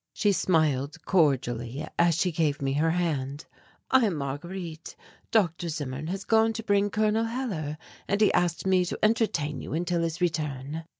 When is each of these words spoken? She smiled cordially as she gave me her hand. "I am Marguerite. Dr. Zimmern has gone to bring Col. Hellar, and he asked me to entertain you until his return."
She 0.13 0.31
smiled 0.31 1.05
cordially 1.05 1.87
as 1.99 2.15
she 2.15 2.31
gave 2.31 2.59
me 2.59 2.73
her 2.73 2.89
hand. 2.89 3.45
"I 3.91 4.07
am 4.07 4.15
Marguerite. 4.15 4.95
Dr. 5.29 5.69
Zimmern 5.69 6.07
has 6.07 6.23
gone 6.23 6.53
to 6.53 6.63
bring 6.63 6.89
Col. 6.89 7.23
Hellar, 7.23 7.77
and 8.07 8.19
he 8.19 8.33
asked 8.33 8.65
me 8.65 8.83
to 8.85 8.97
entertain 9.03 9.61
you 9.61 9.73
until 9.73 10.01
his 10.01 10.19
return." 10.19 10.85